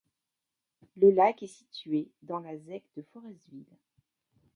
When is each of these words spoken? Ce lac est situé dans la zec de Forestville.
Ce 0.95 1.05
lac 1.15 1.43
est 1.43 1.45
situé 1.45 2.09
dans 2.23 2.39
la 2.39 2.57
zec 2.57 2.83
de 2.97 3.03
Forestville. 3.13 3.67